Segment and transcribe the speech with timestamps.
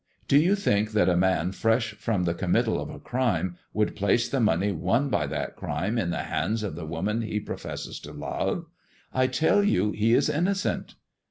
[0.27, 4.27] Do you think that a man fresh from the committal of a crime would place
[4.27, 8.11] the money won by that crime in the hands of the woman he professes to
[8.11, 8.65] love
[9.11, 10.95] 1 I tell you he is innocent."